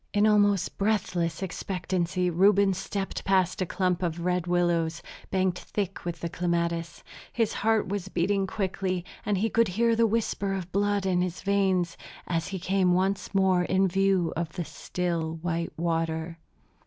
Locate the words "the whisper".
9.95-10.53